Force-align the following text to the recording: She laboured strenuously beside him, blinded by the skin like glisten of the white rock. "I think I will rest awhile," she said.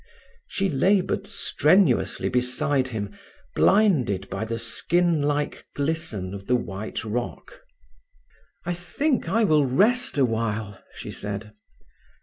She 0.47 0.67
laboured 0.67 1.27
strenuously 1.27 2.27
beside 2.27 2.87
him, 2.87 3.15
blinded 3.53 4.27
by 4.31 4.45
the 4.45 4.57
skin 4.57 5.21
like 5.21 5.67
glisten 5.75 6.33
of 6.33 6.47
the 6.47 6.55
white 6.55 7.05
rock. 7.05 7.59
"I 8.65 8.73
think 8.73 9.29
I 9.29 9.43
will 9.43 9.67
rest 9.67 10.17
awhile," 10.17 10.81
she 10.95 11.11
said. 11.11 11.53